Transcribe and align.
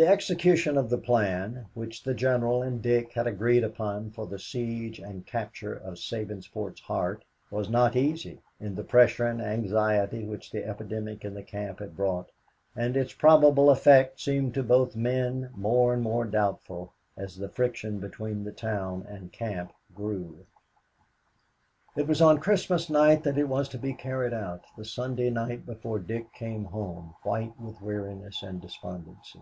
The 0.00 0.06
execution 0.06 0.78
of 0.78 0.90
the 0.90 0.96
plan, 0.98 1.66
which 1.74 2.04
the 2.04 2.14
General 2.14 2.62
and 2.62 2.80
Dick 2.80 3.14
had 3.14 3.26
agreed 3.26 3.64
upon 3.64 4.12
for 4.12 4.26
the 4.28 4.38
siege 4.38 5.00
and 5.00 5.26
capture 5.26 5.74
of 5.74 5.94
Sabinsport's 5.98 6.82
heart, 6.82 7.24
was 7.50 7.68
not 7.68 7.96
easy, 7.96 8.40
in 8.60 8.76
the 8.76 8.84
pressure 8.84 9.26
and 9.26 9.42
anxiety 9.42 10.24
which 10.24 10.52
the 10.52 10.64
epidemic 10.64 11.24
in 11.24 11.34
the 11.34 11.42
camp 11.42 11.80
had 11.80 11.96
brought, 11.96 12.30
and 12.76 12.96
its 12.96 13.12
probable 13.12 13.70
effect 13.70 14.20
seemed 14.20 14.54
to 14.54 14.62
both 14.62 14.94
men 14.94 15.50
more 15.56 15.94
and 15.94 16.04
more 16.04 16.24
doubtful 16.24 16.92
as 17.16 17.36
the 17.36 17.48
friction 17.48 17.98
between 17.98 18.44
the 18.44 18.52
town 18.52 19.04
and 19.08 19.32
camp 19.32 19.72
grew. 19.96 20.46
It 21.96 22.06
was 22.06 22.22
on 22.22 22.38
Christmas 22.38 22.88
night 22.88 23.24
that 23.24 23.36
it 23.36 23.48
was 23.48 23.68
to 23.70 23.78
be 23.78 23.94
carried 23.94 24.32
out. 24.32 24.62
The 24.76 24.84
Sunday 24.84 25.28
night 25.30 25.66
before 25.66 25.98
Dick 25.98 26.32
came 26.34 26.66
home, 26.66 27.16
white 27.24 27.58
with 27.58 27.80
weariness 27.82 28.44
and 28.44 28.60
despondency. 28.62 29.40